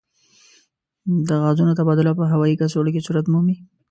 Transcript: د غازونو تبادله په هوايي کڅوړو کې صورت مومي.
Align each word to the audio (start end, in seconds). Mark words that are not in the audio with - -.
د 1.27 1.29
غازونو 1.43 1.71
تبادله 1.79 2.11
په 2.19 2.23
هوايي 2.31 2.55
کڅوړو 2.61 2.93
کې 2.93 3.05
صورت 3.07 3.25
مومي. 3.33 3.57